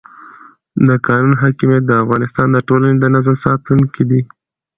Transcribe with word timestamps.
د 0.87 0.89
قانون 1.07 1.33
حاکمیت 1.43 1.83
د 1.87 1.91
افغانستان 2.03 2.47
د 2.51 2.57
ټولنې 2.67 2.97
د 2.99 3.05
نظم 3.15 3.35
ساتونکی 3.45 4.03
دی 4.09 4.21